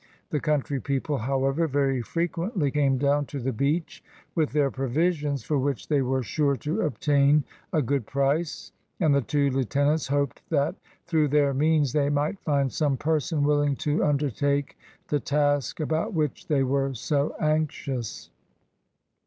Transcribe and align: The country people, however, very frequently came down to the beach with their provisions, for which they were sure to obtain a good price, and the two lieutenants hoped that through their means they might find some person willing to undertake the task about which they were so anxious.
The 0.31 0.39
country 0.39 0.79
people, 0.79 1.19
however, 1.19 1.67
very 1.67 2.01
frequently 2.01 2.71
came 2.71 2.97
down 2.97 3.27
to 3.27 3.39
the 3.39 3.53
beach 3.53 4.03
with 4.33 4.51
their 4.51 4.71
provisions, 4.71 5.43
for 5.43 5.59
which 5.59 5.89
they 5.89 6.01
were 6.01 6.23
sure 6.23 6.55
to 6.57 6.81
obtain 6.81 7.43
a 7.71 7.83
good 7.83 8.07
price, 8.07 8.71
and 8.99 9.13
the 9.13 9.21
two 9.21 9.51
lieutenants 9.51 10.07
hoped 10.07 10.41
that 10.49 10.73
through 11.05 11.27
their 11.27 11.53
means 11.53 11.93
they 11.93 12.09
might 12.09 12.41
find 12.41 12.73
some 12.73 12.97
person 12.97 13.43
willing 13.43 13.75
to 13.75 14.03
undertake 14.03 14.75
the 15.07 15.19
task 15.19 15.79
about 15.79 16.15
which 16.15 16.47
they 16.47 16.63
were 16.63 16.95
so 16.95 17.35
anxious. 17.39 18.31